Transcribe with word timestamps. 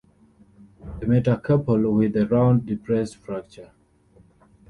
A 0.99 1.05
metacarpal 1.05 1.91
with 1.95 2.15
a 2.15 2.25
round 2.25 2.65
depressed 2.65 3.17
fracture. 3.17 3.69